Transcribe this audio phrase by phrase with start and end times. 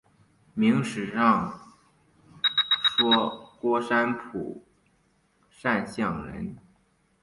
[0.55, 1.59] 明史上
[2.97, 4.63] 说郭山甫
[5.51, 6.57] 善相人。